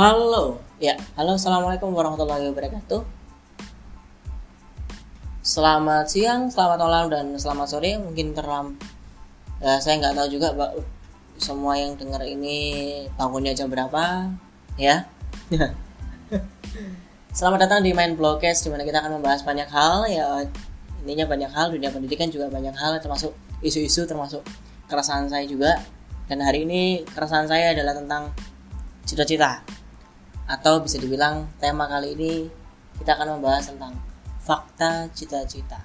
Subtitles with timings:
[0.00, 3.04] Halo, ya, halo, assalamualaikum warahmatullahi wabarakatuh.
[5.44, 8.00] Selamat siang, selamat malam, dan selamat sore.
[8.00, 8.80] Mungkin terlam,
[9.60, 10.80] ya, saya nggak tahu juga, Pak.
[11.36, 12.56] Semua yang dengar ini
[13.12, 14.32] bangunnya jam berapa,
[14.80, 15.04] ya?
[17.36, 20.48] Selamat datang di Main Blogcast, di mana kita akan membahas banyak hal, ya.
[21.04, 24.40] Intinya banyak hal, dunia pendidikan juga banyak hal, termasuk isu-isu, termasuk
[24.88, 25.76] keresahan saya juga.
[26.24, 28.32] Dan hari ini keresahan saya adalah tentang
[29.04, 29.60] cita-cita
[30.50, 32.32] atau bisa dibilang tema kali ini
[32.98, 33.94] kita akan membahas tentang
[34.42, 35.78] fakta cita-cita.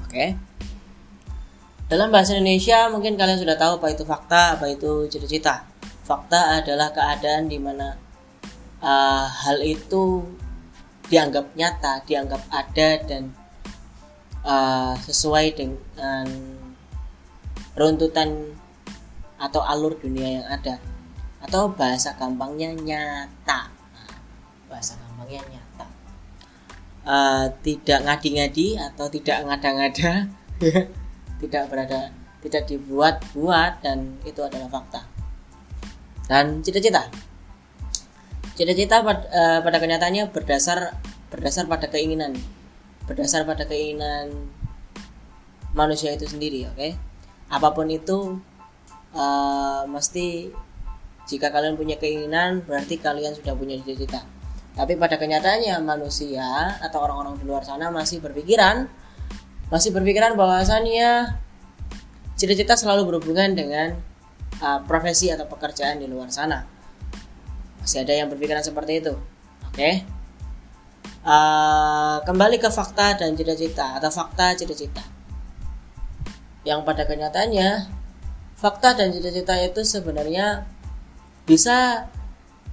[0.00, 0.32] Oke.
[1.90, 5.68] Dalam bahasa Indonesia mungkin kalian sudah tahu apa itu fakta, apa itu cita-cita.
[6.06, 7.94] Fakta adalah keadaan di mana
[8.80, 10.24] uh, hal itu
[11.10, 13.34] dianggap nyata, dianggap ada dan
[14.46, 16.26] uh, sesuai dengan
[17.74, 18.54] runtutan
[19.36, 20.89] atau alur dunia yang ada
[21.40, 23.72] atau bahasa gampangnya nyata.
[24.68, 25.86] Bahasa gampangnya nyata.
[27.00, 30.28] Uh, tidak ngadi-ngadi atau tidak ngada-ngada.
[31.40, 32.12] Tidak berada
[32.44, 35.00] tidak dibuat-buat dan itu adalah fakta.
[36.28, 37.08] Dan cita-cita.
[38.52, 41.00] Cita-cita pada, uh, pada kenyataannya berdasar
[41.32, 42.36] berdasar pada keinginan.
[43.08, 44.52] Berdasar pada keinginan
[45.72, 46.76] manusia itu sendiri oke?
[46.76, 46.92] Okay?
[47.50, 48.38] apa pun itu
[49.12, 50.54] uh, mesti
[51.30, 54.26] jika kalian punya keinginan, berarti kalian sudah punya cita-cita.
[54.74, 58.90] Tapi pada kenyataannya manusia atau orang-orang di luar sana masih berpikiran
[59.70, 61.38] masih berpikiran bahwasannya
[62.34, 63.94] cita-cita selalu berhubungan dengan
[64.58, 66.66] uh, profesi atau pekerjaan di luar sana.
[67.78, 69.14] Masih ada yang berpikiran seperti itu.
[69.70, 69.78] Oke.
[69.78, 69.94] Okay?
[71.20, 75.06] Uh, kembali ke fakta dan cita-cita atau fakta cita-cita.
[76.66, 77.86] Yang pada kenyataannya
[78.58, 80.66] fakta dan cita-cita itu sebenarnya
[81.50, 82.06] bisa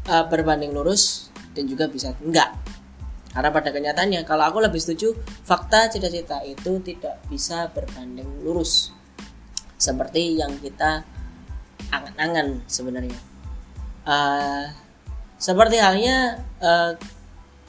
[0.06, 2.54] uh, berbanding lurus dan juga bisa enggak.
[3.34, 8.94] Karena pada kenyataannya kalau aku lebih setuju fakta cita-cita itu tidak bisa berbanding lurus.
[9.82, 11.02] Seperti yang kita
[11.90, 13.18] angan-angan sebenarnya.
[14.06, 14.70] Uh,
[15.38, 16.94] seperti halnya uh,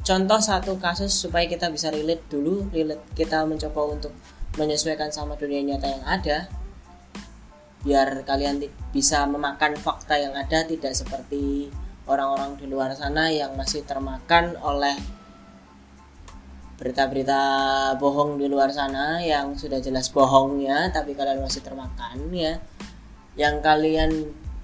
[0.04, 4.12] contoh satu kasus supaya kita bisa relate dulu relate kita mencoba untuk
[4.56, 6.38] menyesuaikan sama dunia nyata yang ada
[7.88, 8.60] biar kalian
[8.92, 11.72] bisa memakan fakta yang ada tidak seperti
[12.04, 14.92] orang-orang di luar sana yang masih termakan oleh
[16.76, 17.40] berita-berita
[17.96, 22.60] bohong di luar sana yang sudah jelas bohongnya tapi kalian masih termakan ya.
[23.40, 24.10] Yang kalian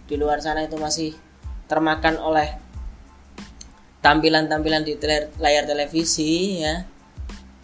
[0.04, 1.16] di luar sana itu masih
[1.64, 2.60] termakan oleh
[4.04, 5.00] tampilan-tampilan di
[5.40, 6.84] layar televisi ya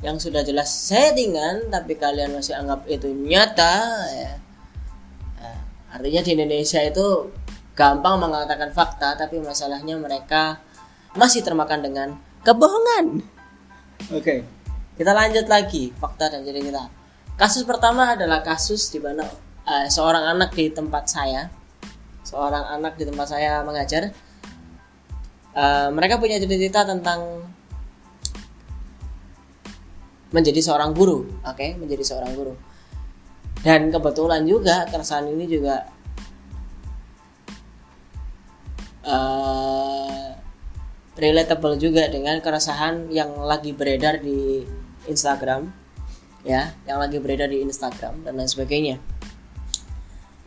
[0.01, 4.40] yang sudah jelas settingan tapi kalian masih anggap itu nyata ya
[5.91, 7.07] Artinya di Indonesia itu
[7.75, 10.63] gampang mengatakan fakta, tapi masalahnya mereka
[11.19, 12.09] masih termakan dengan
[12.47, 13.27] kebohongan.
[14.15, 14.39] Oke, okay.
[14.95, 16.87] kita lanjut lagi fakta dan jadi kita.
[17.35, 19.27] Kasus pertama adalah kasus di mana
[19.67, 21.51] uh, seorang anak di tempat saya,
[22.23, 24.15] seorang anak di tempat saya mengajar.
[25.51, 27.43] Uh, mereka punya cita-cita tentang
[30.31, 31.75] menjadi seorang guru, oke, okay?
[31.75, 32.55] menjadi seorang guru
[33.61, 35.85] dan kebetulan juga keresahan ini juga
[39.05, 40.33] uh,
[41.21, 44.65] relatable juga dengan keresahan yang lagi beredar di
[45.05, 45.69] Instagram
[46.41, 48.97] ya yang lagi beredar di Instagram dan lain sebagainya.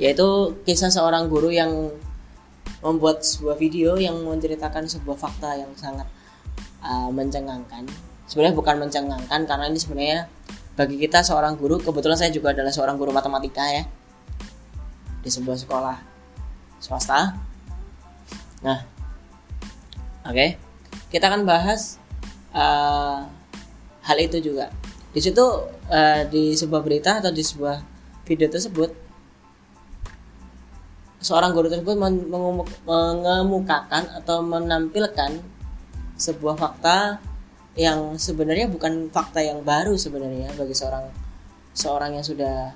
[0.01, 1.94] Yaitu kisah seorang guru yang
[2.81, 6.09] membuat sebuah video yang menceritakan sebuah fakta yang sangat
[6.81, 7.85] uh, mencengangkan.
[8.25, 10.22] Sebenarnya bukan mencengangkan karena ini sebenarnya
[10.73, 13.85] bagi kita seorang guru kebetulan saya juga adalah seorang guru matematika ya.
[15.23, 15.97] Di sebuah sekolah
[16.81, 17.38] swasta.
[18.66, 18.79] Nah
[20.25, 20.33] oke.
[20.33, 20.50] Okay.
[21.13, 22.01] kita akan bahas
[22.57, 23.22] uh,
[24.01, 24.73] hal itu juga.
[25.13, 25.45] Di situ
[25.94, 27.77] uh, di sebuah berita atau di sebuah
[28.25, 29.03] video tersebut
[31.24, 35.39] seorang guru tersebut mengemukakan atau menampilkan
[36.19, 37.24] sebuah fakta
[37.74, 41.10] yang sebenarnya bukan fakta yang baru sebenarnya bagi seorang
[41.74, 42.70] seorang yang sudah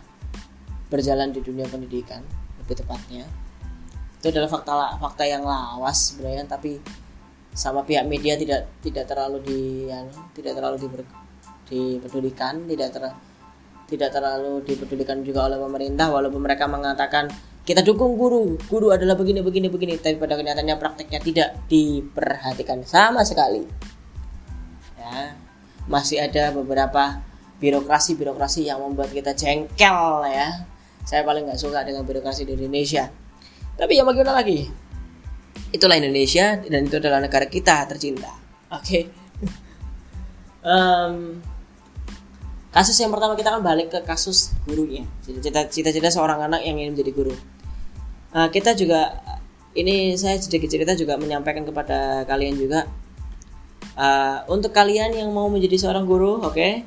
[0.90, 2.26] berjalan di dunia pendidikan
[2.64, 3.26] lebih tepatnya.
[4.18, 6.82] Itu adalah fakta fakta yang lawas sebenarnya tapi
[7.54, 10.02] sama pihak media tidak tidak terlalu di ya,
[10.34, 11.02] tidak terlalu diber,
[11.70, 13.04] dipedulikan tidak ter,
[13.90, 17.30] tidak terlalu dipedulikan juga oleh pemerintah walaupun mereka mengatakan
[17.68, 23.26] kita dukung guru guru adalah begini begini begini tapi pada kenyataannya prakteknya tidak diperhatikan sama
[23.26, 23.66] sekali
[25.14, 25.26] ya.
[25.88, 27.24] Masih ada beberapa
[27.58, 30.68] birokrasi-birokrasi yang membuat kita jengkel ya.
[31.08, 33.10] Saya paling nggak suka dengan birokrasi di Indonesia.
[33.78, 34.68] Tapi ya bagaimana lagi?
[35.72, 38.32] Itulah Indonesia dan itu adalah negara kita tercinta.
[38.74, 38.78] Oke.
[38.88, 39.04] Okay.
[40.68, 41.40] um,
[42.76, 45.08] kasus yang pertama kita akan balik ke kasus gurunya.
[45.24, 47.34] Cita-cita seorang anak yang ingin menjadi guru.
[48.36, 49.24] Uh, kita juga
[49.78, 52.90] ini saya sedikit cerita juga menyampaikan kepada kalian juga
[53.98, 56.54] uh, untuk kalian yang mau menjadi seorang guru oke?
[56.54, 56.86] Okay?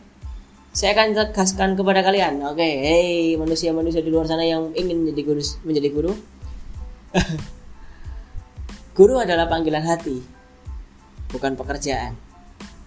[0.70, 2.54] saya akan tegaskan kepada kalian oke?
[2.54, 6.12] Okay, hey manusia-manusia di luar sana yang ingin menjadi guru menjadi guru.
[8.90, 10.20] Guru adalah panggilan hati
[11.32, 12.20] bukan pekerjaan.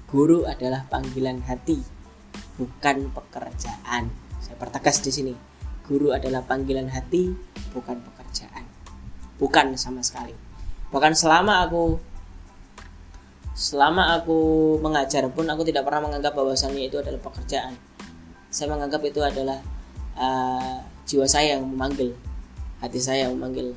[0.06, 1.82] Guru adalah panggilan hati
[2.60, 4.14] bukan pekerjaan.
[4.38, 5.34] Saya pertegas di sini.
[5.90, 7.34] Guru adalah panggilan hati
[7.74, 8.64] bukan pekerjaan.
[9.42, 10.38] Bukan sama sekali.
[10.94, 11.98] Bahkan selama aku
[13.54, 17.78] selama aku mengajar pun aku tidak pernah menganggap bahwasannya itu adalah pekerjaan.
[18.50, 19.62] Saya menganggap itu adalah
[20.18, 22.14] uh, jiwa saya yang memanggil
[22.84, 23.72] hati saya yang memanggil.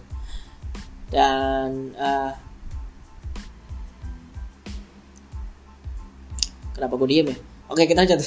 [1.07, 2.35] Dan uh,
[6.75, 7.37] kenapa gue diem ya?
[7.71, 8.19] Oke kita lanjut.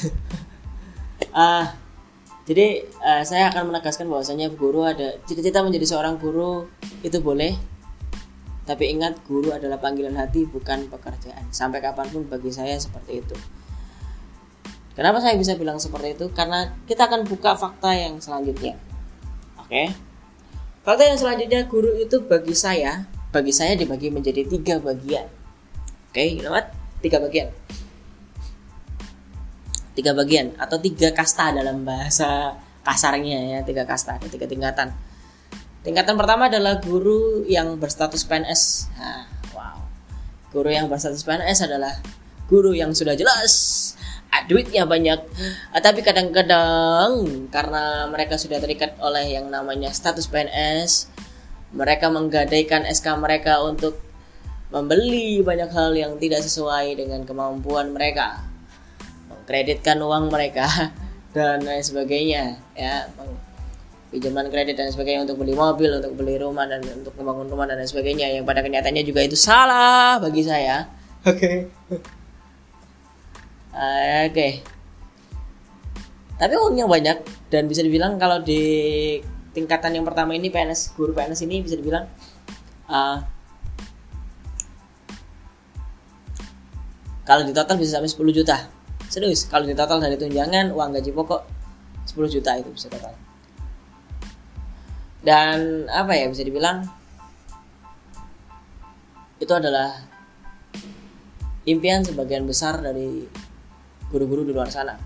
[1.36, 1.68] Uh,
[2.50, 6.72] jadi uh, saya akan menegaskan bahwasanya guru ada cita-cita menjadi seorang guru
[7.04, 7.60] itu boleh
[8.70, 11.50] tapi ingat guru adalah panggilan hati bukan pekerjaan.
[11.50, 13.34] Sampai kapan pun bagi saya seperti itu.
[14.94, 16.30] Kenapa saya bisa bilang seperti itu?
[16.30, 18.78] Karena kita akan buka fakta yang selanjutnya.
[19.58, 19.90] Oke.
[20.86, 25.26] Fakta yang selanjutnya guru itu bagi saya, bagi saya dibagi menjadi tiga bagian.
[26.14, 26.70] Oke, you know what?
[27.02, 27.50] Tiga bagian.
[29.98, 32.54] Tiga bagian atau tiga kasta dalam bahasa
[32.86, 35.09] kasarnya ya, tiga kasta, tiga tingkatan
[35.80, 38.92] Tingkatan pertama adalah guru yang berstatus PNS.
[39.00, 39.80] Nah, wow.
[40.52, 41.96] Guru yang berstatus PNS adalah
[42.50, 43.54] guru yang sudah jelas
[44.34, 45.22] ah, duitnya banyak
[45.70, 51.14] ah, tapi kadang-kadang karena mereka sudah terikat oleh yang namanya status PNS
[51.70, 54.02] mereka menggadaikan SK mereka untuk
[54.74, 58.42] membeli banyak hal yang tidak sesuai dengan kemampuan mereka
[59.30, 60.66] mengkreditkan uang mereka
[61.38, 63.06] dan lain sebagainya ya
[64.10, 67.78] pinjaman kredit dan sebagainya untuk beli mobil, untuk beli rumah dan untuk membangun rumah dan
[67.78, 70.90] lain sebagainya yang pada kenyataannya juga itu salah bagi saya.
[71.30, 71.38] Oke.
[71.38, 71.56] Okay.
[73.78, 74.34] uh, Oke.
[74.34, 74.52] Okay.
[76.42, 77.18] Tapi uangnya banyak
[77.54, 78.64] dan bisa dibilang kalau di
[79.54, 82.08] tingkatan yang pertama ini PNS guru PNS ini bisa dibilang
[82.90, 83.18] uh,
[87.28, 88.58] kalau di total bisa sampai 10 juta.
[89.10, 91.42] Serius, kalau di total dari tunjangan uang gaji pokok
[92.10, 93.29] 10 juta itu bisa total
[95.20, 96.88] dan apa ya bisa dibilang
[99.40, 99.96] itu adalah
[101.68, 103.24] impian sebagian besar dari
[104.12, 105.00] guru-guru di luar sana.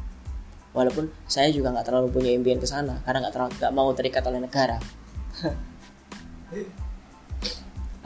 [0.74, 4.26] Walaupun saya juga nggak terlalu punya impian ke sana karena nggak terlalu nggak mau terikat
[4.26, 4.82] oleh negara.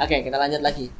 [0.03, 0.91] Oke kita lanjut lagi.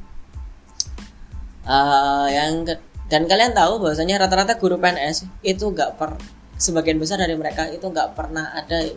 [1.68, 2.80] Uh, yang ke,
[3.12, 6.16] dan kalian tahu bahwasanya rata-rata guru PNS itu nggak per
[6.56, 8.88] sebagian besar dari mereka itu nggak pernah ada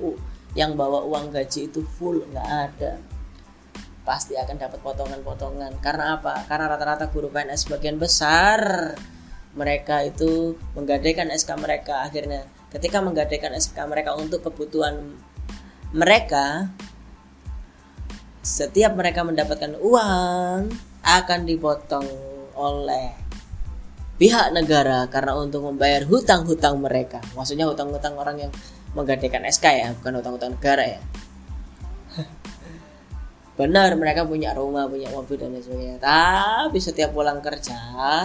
[0.54, 3.00] yang bawa uang gaji itu full nggak ada.
[4.04, 5.80] Pasti akan dapat potongan-potongan.
[5.80, 6.44] Karena apa?
[6.50, 8.92] Karena rata-rata guru PNS sebagian besar
[9.56, 12.04] mereka itu menggadaikan SK mereka.
[12.08, 15.16] Akhirnya ketika menggadaikan SK mereka untuk kebutuhan
[15.92, 16.72] mereka
[18.42, 20.72] setiap mereka mendapatkan uang
[21.06, 22.08] akan dipotong
[22.58, 23.14] oleh
[24.18, 27.22] pihak negara karena untuk membayar hutang-hutang mereka.
[27.34, 28.52] Maksudnya hutang-hutang orang yang
[28.98, 31.02] menggadaikan SK ya bukan utang-utang negara ya.
[33.60, 35.98] Benar mereka punya rumah punya mobil dan lain sebagainya.
[36.02, 37.78] Tapi setiap pulang kerja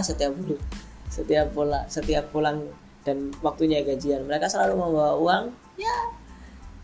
[0.03, 0.35] setiap
[1.17, 2.67] setiap pulang setiap pulang
[3.07, 5.45] dan waktunya gajian mereka selalu membawa uang
[5.79, 5.97] ya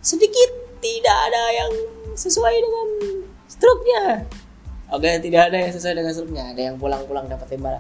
[0.03, 0.63] sedikit.
[0.83, 1.73] Tidak ada yang
[2.19, 2.89] sesuai dengan
[3.47, 4.27] struknya.
[4.91, 6.45] Oke tidak ada yang sesuai dengan struknya.
[6.51, 7.79] Ada yang pulang-pulang dapat lima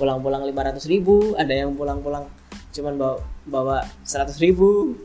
[0.00, 2.24] pulang-pulang lima ratus ribu ada yang pulang-pulang
[2.72, 4.96] cuman bawa bawa seratus ribu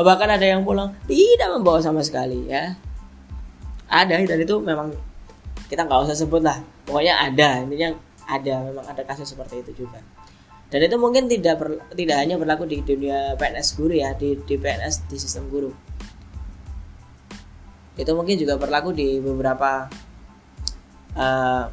[0.00, 2.72] bahkan ada yang pulang tidak membawa sama sekali ya.
[3.92, 4.88] Ada dan itu memang
[5.68, 6.64] kita nggak usah sebut lah.
[6.88, 7.92] Pokoknya ada intinya
[8.24, 10.00] ada memang ada kasus seperti itu juga.
[10.72, 14.56] Dan itu mungkin tidak ber, tidak hanya berlaku di dunia PNS guru ya di, di
[14.56, 15.68] PNS di sistem guru.
[17.92, 19.92] Itu mungkin juga berlaku di beberapa
[21.12, 21.64] uh,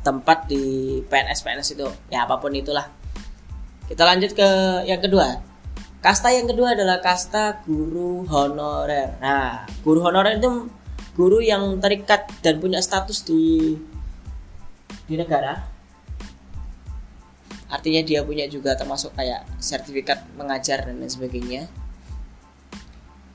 [0.00, 1.84] tempat di PNS PNS itu.
[2.08, 2.88] Ya apa pun itulah.
[3.84, 4.48] Kita lanjut ke
[4.88, 5.52] yang kedua
[6.04, 9.16] Kasta yang kedua adalah kasta guru honorer.
[9.24, 10.68] Nah, guru honorer itu
[11.16, 13.72] guru yang terikat dan punya status di
[15.08, 15.64] di negara.
[17.72, 21.72] Artinya dia punya juga termasuk kayak sertifikat mengajar dan lain sebagainya.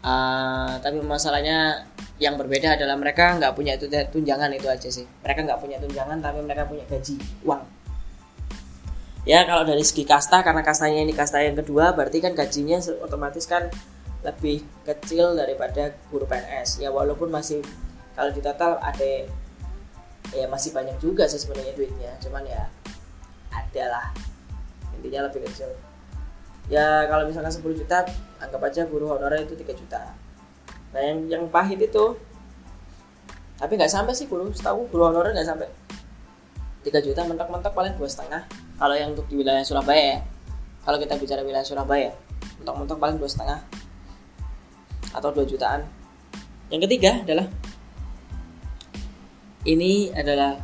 [0.05, 1.89] Uh, tapi masalahnya
[2.21, 6.23] yang berbeda adalah mereka nggak punya itu tunjangan itu aja sih mereka nggak punya tunjangan
[6.23, 7.63] tapi mereka punya gaji uang
[9.27, 13.43] ya kalau dari segi kasta karena kastanya ini kasta yang kedua berarti kan gajinya otomatis
[13.47, 13.67] kan
[14.19, 17.63] lebih kecil daripada guru PNS ya walaupun masih
[18.19, 19.27] kalau di total ada
[20.35, 22.11] ya masih banyak juga sih sebenarnya duitnya.
[22.21, 22.69] Cuman ya
[23.49, 24.05] ada lah.
[24.97, 25.71] Intinya lebih kecil.
[26.69, 28.05] Ya kalau misalkan 10 juta
[28.38, 30.13] anggap aja guru honorer itu 3 juta.
[30.93, 32.17] Nah yang yang pahit itu
[33.59, 35.67] tapi nggak sampai sih guru setahu guru honorer nggak sampai
[36.86, 38.43] 3 juta mentok-mentok paling dua setengah.
[38.79, 40.19] Kalau yang untuk di wilayah Surabaya ya.
[40.88, 42.12] Kalau kita bicara wilayah Surabaya
[42.59, 43.59] mentok-mentok paling dua setengah
[45.09, 45.83] atau 2 jutaan.
[46.69, 47.48] Yang ketiga adalah
[49.65, 50.55] ini adalah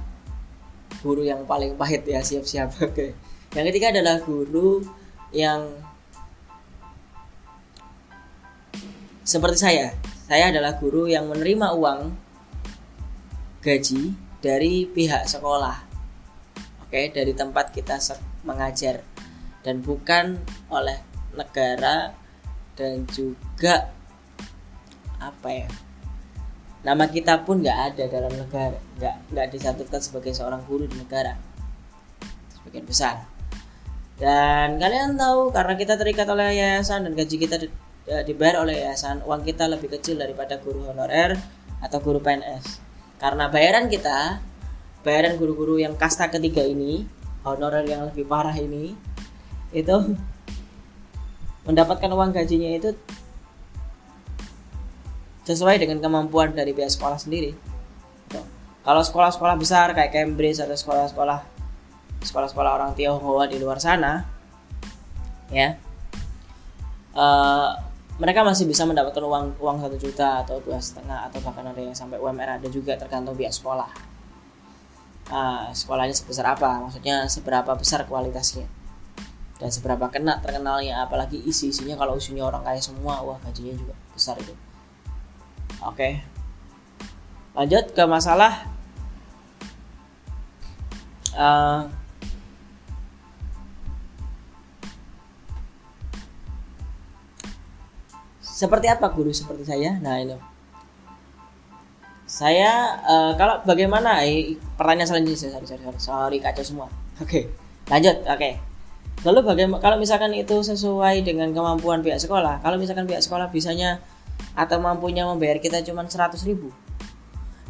[1.01, 2.77] guru yang paling pahit ya siap-siap.
[2.87, 3.17] Oke.
[3.53, 4.85] Yang ketiga adalah guru
[5.35, 5.67] yang
[9.25, 9.87] seperti saya
[10.25, 12.09] saya adalah guru yang menerima uang
[13.61, 15.84] gaji dari pihak sekolah.
[16.85, 17.97] Oke, dari tempat kita
[18.45, 19.01] mengajar.
[19.65, 20.37] Dan bukan
[20.69, 21.01] oleh
[21.33, 22.13] negara
[22.77, 23.89] dan juga
[25.17, 25.69] apa ya?
[26.85, 31.33] Nama kita pun nggak ada dalam negara nggak nggak disatukan sebagai seorang guru di negara.
[32.53, 33.25] Sebagian besar.
[34.21, 37.57] Dan kalian tahu karena kita terikat oleh yayasan dan gaji kita
[38.05, 41.33] Ya, dibayar oleh yayasan uang kita lebih kecil daripada guru honorer
[41.81, 42.77] atau guru PNS
[43.17, 44.45] karena bayaran kita
[45.05, 47.05] bayaran guru-guru yang kasta ketiga ini
[47.45, 48.97] honorer yang lebih parah ini
[49.69, 49.95] itu
[51.69, 52.89] mendapatkan uang gajinya itu
[55.45, 57.53] sesuai dengan kemampuan dari pihak sekolah sendiri.
[58.81, 61.39] Kalau sekolah-sekolah besar kayak Cambridge atau sekolah-sekolah
[62.25, 64.25] sekolah-sekolah orang Tionghoa di luar sana
[65.53, 65.77] ya
[67.13, 67.69] uh,
[68.17, 71.93] mereka masih bisa mendapatkan uang uang satu juta atau dua setengah atau bahkan ada yang
[71.93, 74.14] sampai UMR ada juga tergantung pihak sekolah
[75.31, 76.81] nah, sekolahnya sebesar apa?
[76.85, 78.67] Maksudnya seberapa besar kualitasnya?
[79.55, 81.07] Dan seberapa kena terkenalnya?
[81.07, 84.51] Apalagi isi isinya kalau isinya orang kaya semua wah gajinya juga besar itu.
[85.85, 86.19] Oke.
[87.55, 88.67] Lanjut ke masalah
[91.39, 91.87] uh,
[98.41, 99.95] seperti apa guru seperti saya?
[100.03, 100.54] Nah ini
[102.35, 106.87] saya uh, kalau bagaimana eh, pertanyaan selanjutnya sorry sorry sorry, sorry kacau semua.
[107.23, 107.23] Oke.
[107.23, 107.43] Okay,
[107.87, 108.35] lanjut oke.
[108.35, 108.53] Okay.
[109.23, 114.03] lalu bagaimana kalau misalkan itu sesuai dengan kemampuan pihak sekolah kalau misalkan pihak sekolah bisanya
[114.51, 116.75] atau mampunya membayar kita cuma 100 ribu.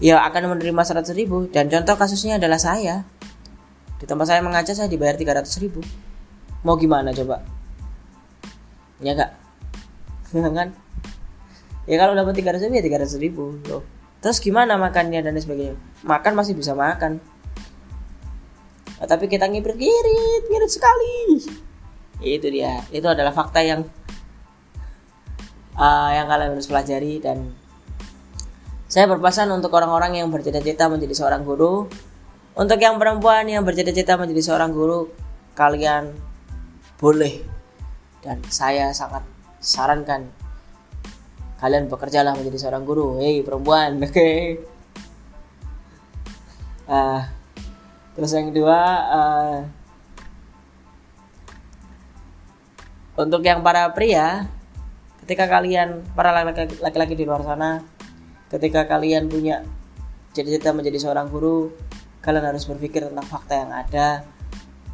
[0.02, 3.06] Ya akan menerima 100 ribu dan contoh kasusnya adalah saya.
[4.02, 5.86] Di tempat saya mengajar saya dibayar 300 ribu.
[6.66, 7.46] Mau gimana coba?
[8.98, 9.32] Ya gak
[10.58, 10.74] kan?
[11.86, 13.95] Ya kalau dapat 300 ribu ya 300 ribu loh
[14.26, 15.78] terus gimana makannya dan sebagainya?
[16.02, 17.22] Makan masih bisa makan.
[18.98, 21.46] Nah, tapi kita ngirit ngirit ngirit sekali.
[22.26, 22.82] Itu dia.
[22.90, 23.86] Itu adalah fakta yang
[25.78, 27.54] uh, yang kalian harus pelajari dan
[28.90, 31.86] saya berpesan untuk orang-orang yang bercita-cita menjadi seorang guru.
[32.58, 35.12] Untuk yang perempuan yang bercita-cita menjadi seorang guru
[35.54, 36.16] kalian
[36.98, 37.46] boleh.
[38.26, 39.22] Dan saya sangat
[39.62, 40.45] sarankan
[41.60, 43.20] kalian bekerjalah menjadi seorang guru.
[43.20, 44.00] Hei perempuan.
[44.04, 44.12] Oke.
[44.12, 44.38] Okay.
[46.92, 47.22] uh,
[48.16, 48.80] terus yang kedua
[49.12, 49.58] uh,
[53.20, 54.48] untuk yang para pria
[55.24, 56.32] ketika kalian para
[56.80, 57.84] laki-laki di luar sana
[58.48, 59.66] ketika kalian punya
[60.32, 61.74] cita-cita menjadi seorang guru
[62.24, 64.10] kalian harus berpikir tentang fakta yang ada.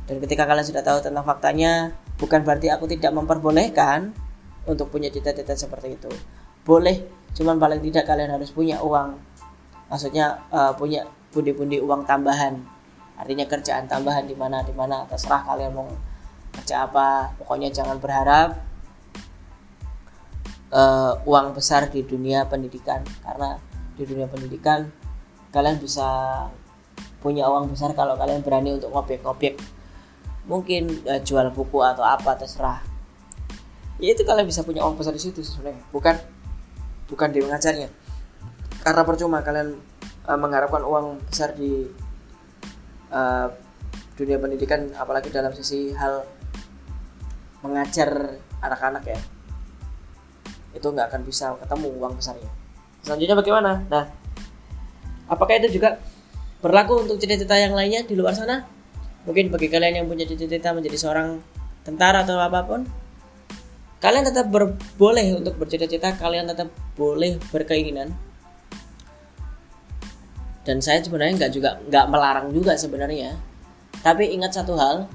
[0.04, 4.12] Dan ketika kalian sudah tahu tentang faktanya bukan berarti aku tidak memperbolehkan
[4.68, 6.12] untuk punya cita-cita seperti itu
[6.62, 7.02] boleh
[7.32, 9.18] cuman paling tidak kalian harus punya uang.
[9.88, 12.60] Maksudnya uh, punya pundi-pundi uang tambahan.
[13.16, 15.88] Artinya kerjaan tambahan di mana di mana terserah kalian mau
[16.52, 17.32] kerja apa.
[17.40, 18.60] Pokoknya jangan berharap
[20.72, 23.04] uh, uang besar di dunia pendidikan.
[23.24, 23.56] Karena
[23.96, 24.88] di dunia pendidikan
[25.52, 26.08] kalian bisa
[27.20, 29.56] punya uang besar kalau kalian berani untuk ngobek-ngobek.
[30.48, 32.84] Mungkin uh, jual buku atau apa terserah.
[34.02, 36.18] Ya itu kalian bisa punya uang besar di situ sebenarnya bukan
[37.12, 37.92] bukan di mengajarnya
[38.82, 39.78] karena percuma kalian
[40.26, 41.86] uh, mengharapkan uang besar di
[43.14, 43.48] uh,
[44.18, 46.26] dunia pendidikan apalagi dalam sisi hal
[47.62, 49.20] mengajar anak-anak ya.
[50.74, 52.50] Itu nggak akan bisa ketemu uang besarnya.
[53.06, 53.72] Selanjutnya bagaimana?
[53.86, 54.06] Nah
[55.30, 56.02] apakah itu juga
[56.62, 58.66] berlaku untuk cita-cita yang lainnya di luar sana?
[59.30, 61.38] Mungkin bagi kalian yang punya cita-cita menjadi seorang
[61.86, 62.82] tentara atau apa pun
[64.02, 68.12] kalian tetap ber, boleh untuk bercita-cita kalian tetap boleh berkeinginan.
[70.66, 73.38] Dan saya sebenarnya nggak juga nggak melarang juga sebenarnya.
[74.02, 75.06] Tapi ingat satu hal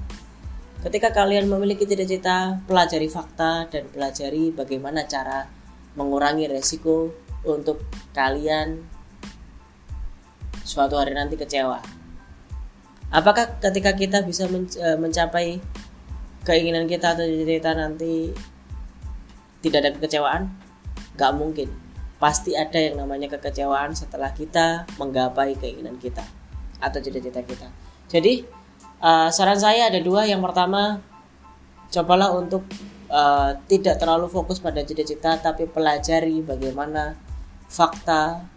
[0.87, 5.43] ketika kalian memiliki cita-cita pelajari fakta dan pelajari bagaimana cara
[5.99, 7.11] mengurangi resiko
[7.43, 7.83] untuk
[8.15, 8.87] kalian
[10.63, 11.79] suatu hari nanti kecewa.
[13.07, 15.63] Apakah ketika kita bisa e, mencapai
[16.43, 18.35] keinginan kita atau cita-cita nanti
[19.67, 20.41] tidak ada kekecewaan
[21.17, 21.69] nggak mungkin
[22.17, 26.25] pasti ada yang namanya kekecewaan setelah kita menggapai keinginan kita
[26.81, 27.69] atau cita-cita kita.
[28.09, 28.41] Jadi
[29.01, 30.25] uh, saran saya ada dua.
[30.25, 31.01] Yang pertama,
[31.93, 32.65] cobalah untuk
[33.09, 37.13] uh, tidak terlalu fokus pada cita-cita, tapi pelajari bagaimana
[37.69, 38.49] fakta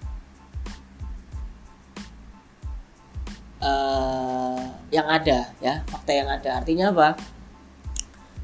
[3.61, 6.65] uh, yang ada, ya fakta yang ada.
[6.65, 7.09] Artinya apa?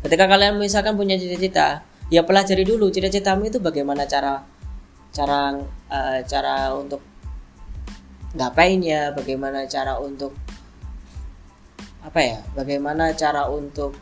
[0.05, 1.81] Ketika kalian misalkan punya cita-cita,
[2.13, 4.43] ya pelajari dulu cita-citamu itu bagaimana cara
[5.11, 5.55] cara
[5.91, 7.03] uh, cara untuk
[8.37, 10.37] ngapain ya bagaimana cara untuk
[12.05, 13.97] apa ya bagaimana cara untuk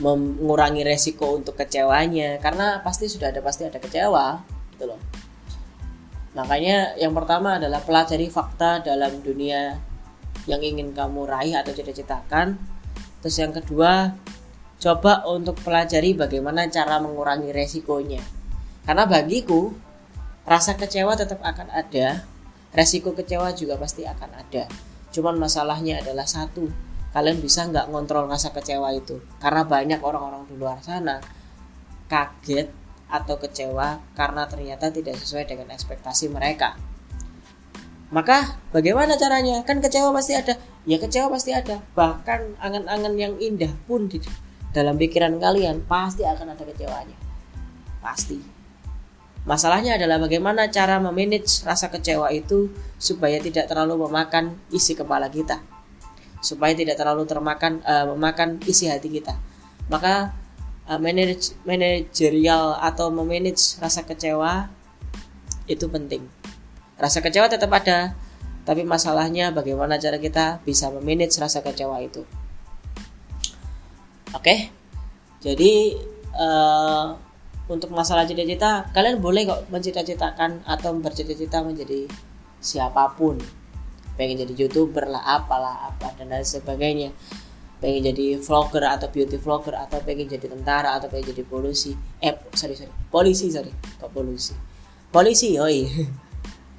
[0.00, 2.36] mengurangi resiko untuk kecewanya.
[2.40, 4.40] Karena pasti sudah ada pasti ada kecewa
[4.76, 5.00] gitu loh.
[6.36, 9.80] Makanya yang pertama adalah pelajari fakta dalam dunia
[10.46, 12.58] yang ingin kamu raih atau cita-citakan
[13.26, 14.14] Terus yang kedua,
[14.78, 18.22] coba untuk pelajari bagaimana cara mengurangi resikonya.
[18.86, 19.74] Karena bagiku,
[20.46, 22.22] rasa kecewa tetap akan ada,
[22.70, 24.70] resiko kecewa juga pasti akan ada.
[25.10, 26.70] Cuman masalahnya adalah satu,
[27.10, 29.18] kalian bisa nggak ngontrol rasa kecewa itu.
[29.42, 31.18] Karena banyak orang-orang di luar sana
[32.06, 32.70] kaget
[33.10, 36.78] atau kecewa karena ternyata tidak sesuai dengan ekspektasi mereka.
[38.14, 39.66] Maka bagaimana caranya?
[39.66, 40.54] Kan kecewa pasti ada.
[40.86, 41.82] Ya kecewa pasti ada.
[41.98, 44.22] Bahkan angan-angan yang indah pun di
[44.70, 47.16] dalam pikiran kalian pasti akan ada kecewanya.
[47.98, 48.38] Pasti.
[49.46, 55.62] Masalahnya adalah bagaimana cara memanage rasa kecewa itu supaya tidak terlalu memakan isi kepala kita.
[56.38, 59.34] Supaya tidak terlalu termakan uh, memakan isi hati kita.
[59.90, 60.34] Maka
[60.86, 64.70] uh, manage manajerial atau memanage rasa kecewa
[65.66, 66.22] itu penting
[66.96, 68.16] Rasa kecewa tetap ada,
[68.64, 72.24] tapi masalahnya bagaimana cara kita bisa memanage rasa kecewa itu.
[74.32, 74.72] Oke,
[75.44, 75.94] jadi
[76.34, 77.14] uh,
[77.70, 82.10] untuk masalah cita-cita, kalian boleh kok mencita-citakan atau bercita-cita menjadi
[82.58, 83.38] siapa pun.
[84.16, 87.12] Pengen jadi youtuber lah, apalah, apa dan lain sebagainya.
[87.78, 91.92] Pengen jadi vlogger atau beauty vlogger atau pengen jadi tentara atau pengen jadi polisi.
[92.18, 94.56] Eh, sorry sorry, polisi sorry, kok polisi.
[95.12, 95.78] Polisi, oi.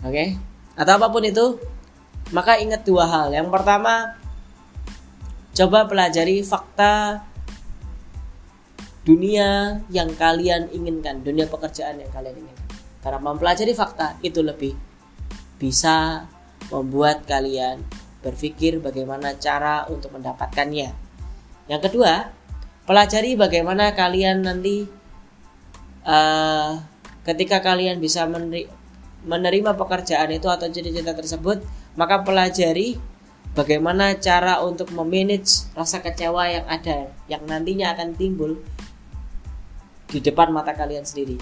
[0.05, 0.13] Oke?
[0.13, 0.27] Okay?
[0.77, 1.57] Atau apa pun itu,
[2.29, 3.33] maka ingat dua hal.
[3.33, 4.13] Yang pertama,
[5.57, 7.25] coba pelajari fakta
[9.07, 12.67] dunia yang kalian inginkan, dunia pekerjaan yang kalian inginkan.
[12.99, 14.75] Karena mempelajari fakta itu lebih
[15.57, 16.27] bisa
[16.69, 17.81] membuat kalian
[18.19, 20.91] berpikir bagaimana cara untuk mendapatkannya.
[21.71, 22.29] Yang kedua,
[22.83, 24.83] pelajari bagaimana kalian nanti
[26.03, 26.75] uh,
[27.23, 28.27] ketika kalian bisa
[29.27, 31.61] menerima pekerjaan itu atau cita-cita tersebut,
[31.99, 32.95] maka pelajari
[33.51, 38.55] bagaimana cara untuk memanage rasa kecewa yang ada, yang nantinya akan timbul
[40.07, 41.35] di depan mata kalian sendiri.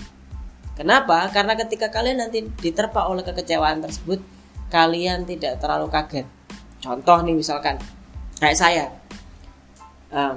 [0.76, 1.30] Kenapa?
[1.32, 4.20] Karena ketika kalian nanti diterpa oleh kekecewaan tersebut,
[4.68, 6.28] kalian tidak terlalu kaget.
[6.84, 7.80] Contoh nih misalkan,
[8.42, 8.86] kayak saya,
[10.12, 10.36] uh,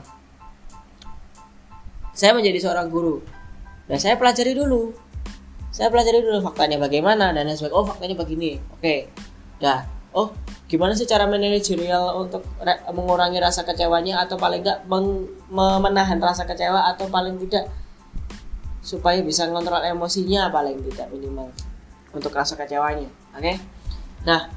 [2.14, 3.18] saya menjadi seorang guru,
[3.90, 5.08] dan saya pelajari dulu
[5.68, 7.76] saya pelajari dulu faktanya bagaimana dan sebagainya.
[7.76, 8.57] Oh faktanya begini.
[8.72, 9.12] Oke.
[9.61, 9.85] Dah.
[10.16, 10.33] Oh
[10.68, 12.44] gimana sih cara manajerial untuk
[12.92, 14.85] mengurangi rasa kecewanya atau paling enggak
[15.52, 17.72] menahan rasa kecewa atau paling tidak
[18.85, 21.52] supaya bisa ngontrol emosinya paling tidak minimal
[22.12, 23.09] untuk rasa kecewanya.
[23.37, 23.42] Oke?
[23.42, 23.57] Okay?
[24.24, 24.48] nah.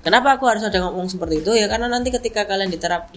[0.00, 1.52] Kenapa aku harus ada ngomong seperti itu?
[1.52, 3.12] Ya karena nanti ketika kalian diterap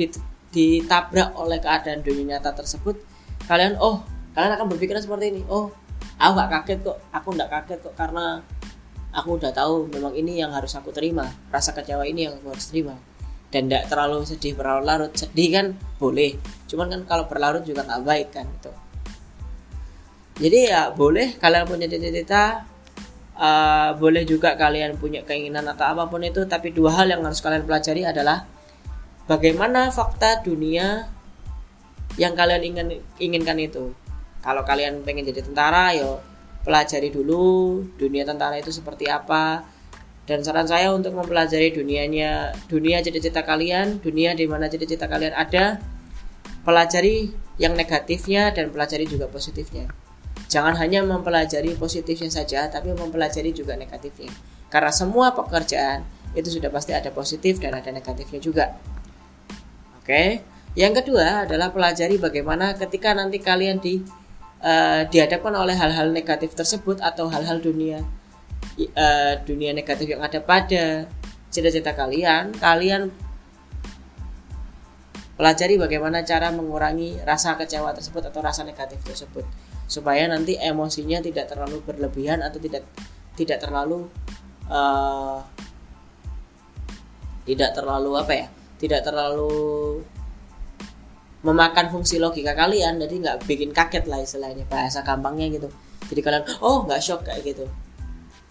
[0.54, 3.02] ditabrak oleh keadaan dunia nyata tersebut
[3.49, 5.41] kalian oh kalian akan berpikiran seperti ini.
[5.48, 5.72] Oh
[6.19, 6.98] aku gak kaget kok.
[7.13, 8.41] Aku nggak kaget kok karena
[9.13, 11.30] aku udah tahu memang ini yang harus aku terima.
[11.54, 12.98] Rasa kecewa ini yang aku harus terima.
[13.54, 15.13] Dan tidak terlalu sedih berlarut-larut.
[15.13, 15.65] Sedih kan
[16.02, 16.36] boleh.
[16.65, 18.74] Cuman kan kalau berlarut juga nggak baik kan itu
[20.38, 22.65] jadi ya boleh kalian punya cita-cita
[23.38, 27.41] uh, boleh juga kalian punya keinginan atau apa pun itu tapi dua hal yang harus
[27.41, 28.50] kalian pelajari adalah
[29.30, 31.06] bagaimana fakta dunia
[32.17, 32.88] yang kalian ingin
[33.22, 33.93] inginkan itu
[34.43, 36.19] kalau kalian pengen jadi tentara yo
[36.67, 39.63] pelajari dulu dunia tentara itu seperti apa.
[40.23, 45.84] Dan saran saya untuk mempelajari dunianya dunia cita-cita kalian dunia di mana cita-cita kalian ada
[46.63, 49.91] pelajari yang negatifnya dan pelajari juga positifnya.
[50.47, 54.32] Jangan hanya mempelajari positifnya saja tapi mempelajari juga negatifnya.
[54.71, 56.08] Karena semua pekerjaan
[56.39, 58.79] itu sudah pasti ada positif dan ada negatifnya juga.
[59.99, 60.39] Oke?
[60.73, 64.01] Yang kedua adalah pelajari bagaimana ketika nanti kalian di
[64.63, 68.02] uh, dihadapkan oleh hal-hal negatif tersebut atau hal-hal dunia
[68.95, 71.06] uh, dunia negatif yang ada pada
[71.54, 73.13] cita-cita kalian kalian
[75.38, 79.45] pelajari bagaimana cara mengurangi rasa kecewa tersebut atau rasa negatif tersebut
[79.86, 82.88] supaya nanti emosinya tidak terlalu berlebihan atau tidak
[83.36, 84.08] tidak terlalu
[84.71, 85.43] uh,
[87.43, 88.47] tidak terlalu apa ya
[88.80, 90.02] tidak terlalu
[91.43, 95.67] memakan fungsi logika kalian jadi nggak bikin kaget lah istilahnya bahasa gampangnya gitu
[96.08, 97.67] jadi kalian oh nggak shock kayak gitu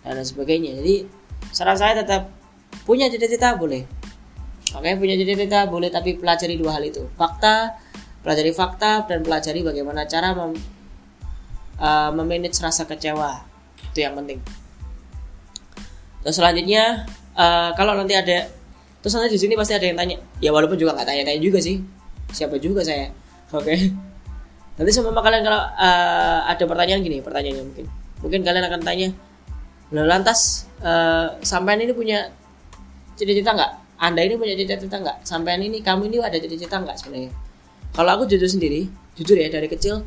[0.05, 1.09] dan sebagainya jadi
[1.51, 2.29] saran saya tetap
[2.85, 3.85] punya cita-cita boleh
[4.73, 7.05] Oke, punya cita-cita boleh tapi pelajari dua hal itu.
[7.13, 7.77] Fakta,
[8.25, 10.57] pelajari fakta dan pelajari bagaimana cara mem,
[11.77, 13.45] uh, memanage rasa kecewa.
[13.93, 14.41] Itu yang penting.
[16.25, 17.05] Terus selanjutnya
[17.37, 18.49] uh, kalau nanti ada
[19.05, 20.17] terus nanti di sini pasti ada yang tanya.
[20.41, 21.85] Ya walaupun juga nggak tanya-tanya juga sih.
[22.33, 23.13] Siapa juga saya.
[23.53, 23.77] Oke.
[24.81, 27.87] Nanti semua kalian kalau uh, ada pertanyaan gini, pertanyaannya mungkin.
[28.25, 29.09] Mungkin kalian akan tanya,
[29.93, 32.33] lantas uh, sampean ini punya
[33.15, 33.83] cita-cita nggak?
[34.03, 37.31] anda ini punya cita-cita nggak sampai ini kamu ini ada cita-cita nggak sebenarnya
[37.95, 40.03] kalau aku jujur sendiri jujur ya dari kecil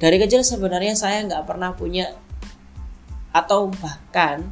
[0.00, 2.08] dari kecil sebenarnya saya nggak pernah punya
[3.36, 4.48] atau bahkan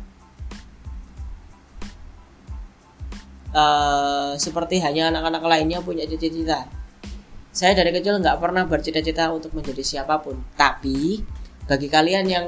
[3.57, 6.69] uh, seperti hanya anak-anak lainnya punya cita-cita
[7.57, 10.37] saya dari kecil nggak pernah bercita-cita untuk menjadi siapa pun.
[10.61, 11.25] Tapi
[11.64, 12.47] bagi kalian yang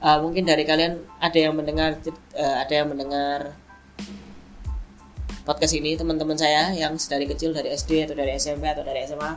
[0.00, 2.00] uh, mungkin dari kalian ada yang mendengar
[2.32, 3.52] uh, ada yang mendengar
[5.44, 9.32] podcast ini teman-teman saya yang dari kecil dari SD atau dari SMP atau dari SMA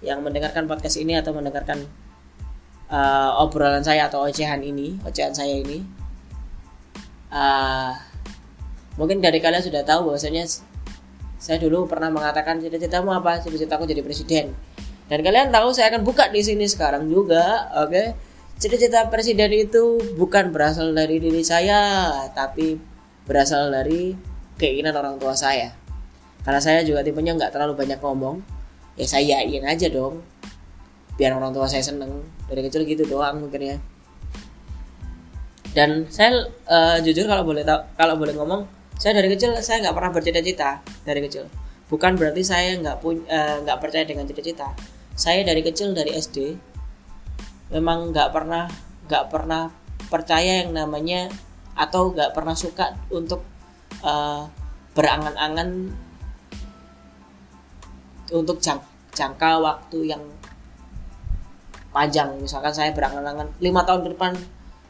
[0.00, 1.84] yang mendengarkan podcast ini atau mendengarkan
[2.88, 5.84] uh, obrolan saya atau ocehan ini, ocehan saya ini,
[7.28, 7.92] uh,
[8.96, 10.48] mungkin dari kalian sudah tahu bahwasanya
[11.40, 13.40] saya dulu pernah mengatakan cita-citamu apa?
[13.40, 14.52] Cita-citaku jadi presiden.
[15.08, 17.90] Dan kalian tahu saya akan buka di sini sekarang juga, oke?
[17.90, 18.06] Okay?
[18.60, 22.76] Cita-cita presiden itu bukan berasal dari diri saya, tapi
[23.24, 24.12] berasal dari
[24.60, 25.72] keinginan orang tua saya
[26.44, 28.40] karena saya juga tipenya nggak terlalu banyak ngomong
[28.96, 30.24] ya saya yakin aja dong
[31.16, 33.76] biar orang tua saya seneng dari kecil gitu doang mungkin ya
[35.76, 37.62] dan saya uh, jujur kalau boleh
[37.94, 38.66] kalau boleh ngomong
[39.00, 41.48] saya dari kecil saya nggak pernah bercita-cita dari kecil.
[41.88, 44.76] Bukan berarti saya nggak punya uh, nggak percaya dengan cita-cita.
[45.16, 46.52] Saya dari kecil dari SD
[47.72, 48.68] memang nggak pernah
[49.08, 49.72] nggak pernah
[50.12, 51.32] percaya yang namanya
[51.72, 53.40] atau nggak pernah suka untuk
[54.04, 54.44] uh,
[54.92, 55.96] berangan-angan
[58.36, 58.84] untuk jang,
[59.16, 60.22] jangka waktu yang
[61.88, 62.36] panjang.
[62.36, 64.36] Misalkan saya berangan-angan lima tahun ke depan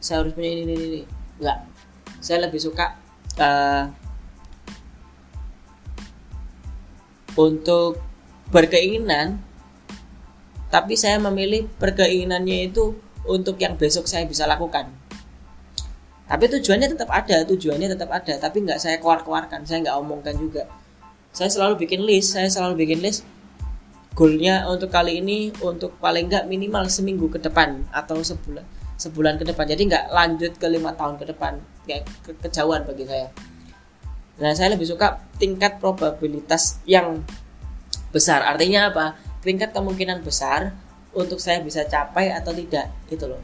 [0.03, 1.01] saya harus punya ini ini ini.
[1.39, 1.63] Enggak
[2.19, 2.99] saya lebih suka
[3.39, 4.00] uh,
[7.35, 8.01] untuk
[8.51, 9.39] berkeinginan
[10.71, 12.95] tapi saya memilih berkeinginannya itu
[13.27, 14.87] untuk yang besok saya bisa lakukan.
[16.31, 20.63] Tapi tujuannya tetap ada tujuannya tetap ada tapi nggak saya keluar-keluarkan saya nggak omongkan juga.
[21.35, 23.27] Saya selalu bikin list saya selalu bikin list.
[24.15, 28.63] Goalnya untuk kali ini untuk paling nggak minimal seminggu ke depan atau sebulan
[28.95, 29.67] sebulan ke depan.
[29.67, 31.59] Jadi nggak lanjut ke lima tahun ke depan.
[31.83, 33.27] Kayak ke kejauhan bagi saya
[34.41, 37.21] nah saya lebih suka tingkat probabilitas yang
[38.11, 38.43] besar.
[38.43, 39.17] Artinya apa?
[39.41, 40.75] Tingkat kemungkinan besar
[41.15, 43.41] untuk saya bisa capai atau tidak gitu loh.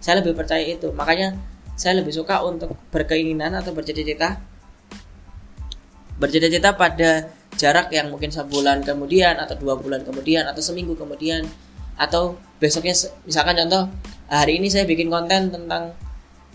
[0.00, 0.90] Saya lebih percaya itu.
[0.90, 1.36] Makanya
[1.76, 4.40] saya lebih suka untuk berkeinginan atau bercita-cita.
[6.20, 11.44] Bercita-cita pada jarak yang mungkin sebulan kemudian atau dua bulan kemudian atau seminggu kemudian
[12.00, 12.96] atau besoknya
[13.28, 13.92] misalkan contoh
[14.32, 15.92] hari ini saya bikin konten tentang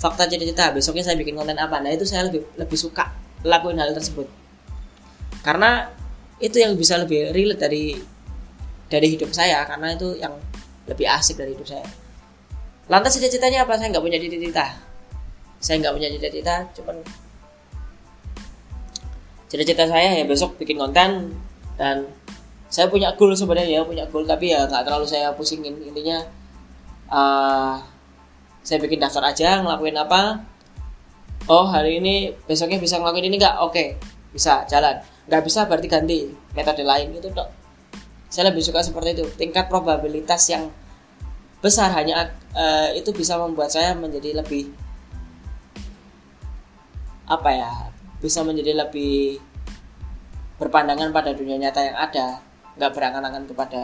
[0.02, 1.78] fakta cita-cita besoknya saya bikin konten apa.
[1.82, 4.26] Nah itu saya lebih lebih suka lakuin hal tersebut.
[5.46, 5.88] Karena
[6.42, 7.96] itu yang bisa lebih relate dari
[8.90, 10.34] dari hidup saya karena itu yang
[10.90, 11.86] lebih asik dari hidup saya.
[12.90, 13.78] Lantas cita-citanya apa?
[13.78, 14.66] Saya nggak punya cita-cita.
[15.62, 16.98] Saya nggak punya cita-cita cuman
[19.46, 21.32] cita-cita saya ya besok bikin konten
[21.78, 22.10] dan
[22.68, 25.78] saya punya goal sebenarnya ya punya goal tapi ya nggak terlalu saya pusingin.
[25.86, 26.22] Intinya
[27.10, 27.78] uh,
[28.66, 30.42] saya bikin daftar aja ngelakuin apa
[31.46, 33.56] oh hari ini besoknya bisa ngelakuin ini nggak?
[33.62, 33.98] Oke
[34.36, 35.00] bisa jalan.
[35.30, 36.20] Nggak bisa berarti ganti
[36.54, 37.50] metode lain itu dok.
[38.28, 39.26] Saya lebih suka seperti itu.
[39.38, 40.68] Tingkat probabilitas yang
[41.64, 44.70] besar hanya uh, itu bisa membuat saya menjadi lebih
[47.26, 47.72] apa ya
[48.22, 49.42] bisa menjadi lebih
[50.62, 52.28] berpandangan pada dunia nyata yang ada.
[52.76, 53.82] Nggak berangan-angan kepada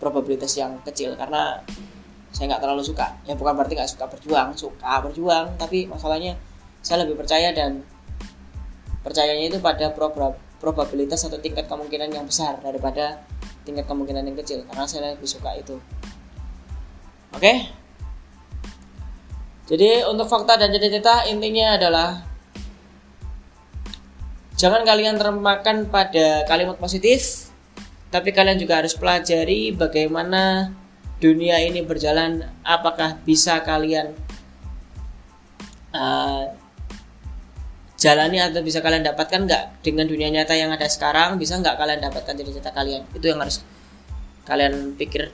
[0.00, 1.60] probabilitas yang kecil karena
[2.34, 3.14] saya nggak terlalu suka.
[3.28, 4.56] Ya bukan berarti nggak suka berjuang.
[4.56, 6.34] Suka berjuang tapi masalahnya
[6.84, 7.80] saya lebih percaya dan
[9.00, 9.88] percayanya itu pada
[10.60, 13.24] probabilitas atau tingkat kemungkinan yang besar daripada
[13.64, 15.80] tingkat kemungkinan yang kecil karena saya lebih suka itu.
[17.32, 17.72] Oke?
[19.64, 22.20] Jadi untuk fakta dan cita-cita intinya adalah
[24.60, 27.48] jangan kalian termakan pada kalimat positif
[28.12, 30.70] tapi kalian juga harus pelajari bagaimana
[31.18, 32.44] dunia ini berjalan.
[32.60, 34.12] Apakah bisa kalian
[35.96, 36.63] uh,
[38.04, 39.80] jalani atau bisa kalian dapatkan nggak?
[39.80, 43.08] Dengan dunia nyata yang ada sekarang bisa nggak kalian dapatkan cita-cita kalian?
[43.16, 43.64] Itu yang harus
[44.44, 45.32] kalian pikir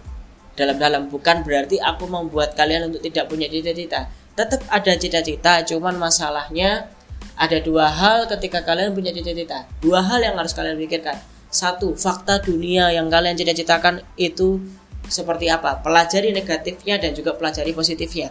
[0.55, 1.11] dalam-dalam.
[1.11, 4.07] Bukan berarti aku membuat kalian untuk tidak punya cita-cita.
[4.39, 6.87] Tetap ada cita-cita cuman masalahnya
[7.35, 9.67] ada dua hal ketika kalian punya cita-cita.
[9.83, 11.19] Dua hal yang harus kalian pikirkan.
[11.51, 14.63] Satu fakta dunia yang kalian cita-citakan itu
[15.11, 15.83] seperti apa?
[15.83, 18.31] Pelajari negatifnya dan juga pelajari positifnya.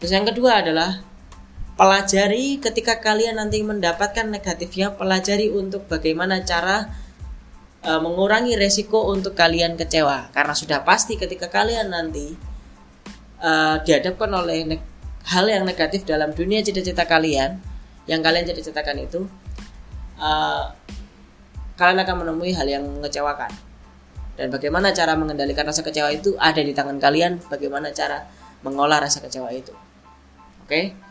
[0.00, 1.04] Terus yang kedua adalah
[1.76, 6.88] pelajari ketika kalian nanti mendapatkan negatifnya pelajari untuk bagaimana cara
[7.84, 10.32] e, mengurangi resiko untuk kalian kecewa.
[10.32, 12.32] Karena sudah pasti ketika kalian nanti
[13.38, 13.50] e,
[13.84, 14.80] dihadapkan oleh
[15.28, 17.60] hal yang negatif dalam dunia cita-cita kalian
[18.08, 19.20] yang kalian cita-citakan itu
[20.16, 20.30] e,
[21.76, 23.52] kalian akan menemui hal yang mengecewakan.
[24.36, 28.24] Dan bagaimana cara mengendalikan rasa kecewa itu ada di tangan kalian bagaimana cara
[28.64, 29.76] mengolah rasa kecewa itu.
[30.64, 30.72] Oke?
[30.72, 31.05] okay?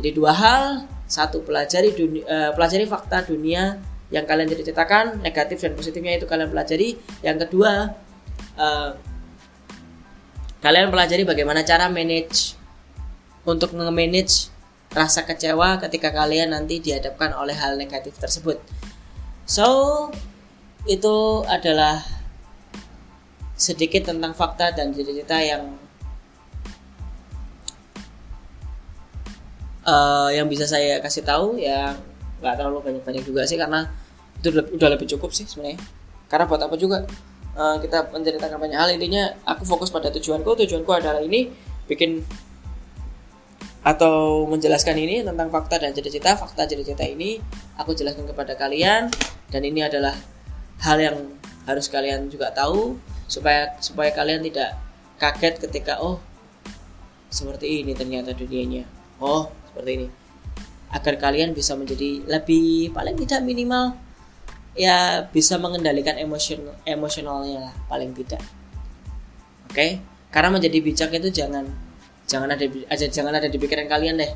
[0.00, 3.76] Jadi dua hal satu pelajari dunia, uh, pelajari fakta dunia
[4.08, 6.96] yang kalian jadi cetakan negatif dan positifnya itu kalian pelajari.
[7.20, 7.92] Yang kedua
[8.56, 8.90] uh,
[10.64, 12.56] kalian pelajari bagaimana cara manage
[13.44, 14.48] untuk nge-manage
[14.90, 18.58] rasa kecewa ketika kalian nanti dihadapkan oleh hal negatif tersebut.
[19.44, 20.08] So
[20.88, 22.00] itu adalah
[23.60, 25.76] sedikit tentang fakta dan cita-cita yang
[29.86, 31.96] uh, yang bisa saya kasih tahu ya
[32.40, 33.88] nggak terlalu banyak-banyak juga sih karena
[34.40, 35.76] itu udah, lebih cukup sih sebenarnya.
[36.32, 37.04] Karena buat apa juga?
[37.52, 38.88] Uh, kita menceritakan banyak hal.
[38.88, 40.56] Intinya aku fokus pada tujuanku.
[40.64, 41.52] Tujuanku adalah ini
[41.84, 42.24] bikin
[43.80, 47.40] atau menjelaskan ini tentang fakta dan cita-cita fakta cita-cita ini
[47.76, 49.12] aku jelaskan kepada kalian.
[49.52, 50.16] Dan ini adalah
[50.80, 51.16] hal yang
[51.68, 52.96] harus kalian juga tahu
[53.28, 54.80] supaya supaya kalian tidak
[55.20, 56.16] kaget ketika oh
[57.28, 58.88] seperti ini ternyata dunianya.
[59.20, 60.08] Oh seperti ini.
[60.90, 63.94] Agar kalian bisa menjadi lebih paling tidak minimal
[64.74, 68.42] ya bisa mengendalikan emosional emosionalnya lah paling tidak.
[69.70, 70.02] Oke?
[70.30, 71.66] Karena menjadi bijak itu jangan
[72.26, 74.32] jangan ada aja jangan ada di pikiran kalian deh.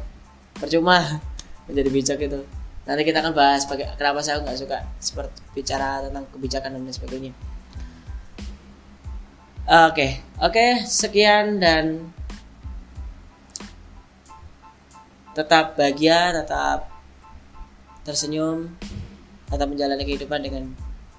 [0.54, 1.02] Percuma
[1.66, 2.40] menjadi bijak itu.
[2.84, 7.32] Nanti kita akan bahas baga- kenapa saya nggak suka seperti bicara tentang kebijakan dan sebagainya.
[9.64, 12.12] Oke, oke, sekian dan
[15.34, 16.88] tetap bahagia, tetap
[18.06, 18.70] tersenyum,
[19.50, 20.64] tetap menjalani kehidupan dengan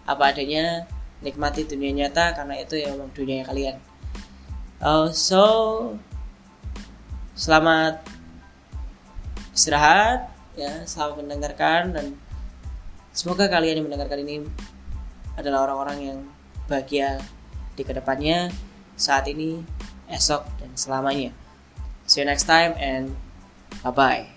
[0.08, 0.88] apa adanya,
[1.20, 3.78] nikmati dunia nyata karena itu ya memang dunia kalian.
[4.80, 5.44] Oh, so
[7.36, 8.00] selamat
[9.52, 12.06] istirahat ya, selamat mendengarkan dan
[13.12, 14.36] semoga kalian yang mendengarkan ini
[15.36, 16.20] adalah orang-orang yang
[16.72, 17.20] bahagia
[17.76, 18.52] di ke depannya,
[18.96, 19.60] saat ini,
[20.08, 21.36] esok, dan selamanya.
[22.08, 23.12] See you next time and
[23.84, 24.35] 拜拜。